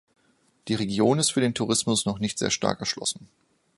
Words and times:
Die 0.67 0.73
Region 0.73 1.19
ist 1.19 1.29
für 1.31 1.41
den 1.41 1.53
Tourismus 1.53 2.07
noch 2.07 2.17
nicht 2.17 2.39
sehr 2.39 2.49
stark 2.49 2.79
erschlossen. 2.79 3.29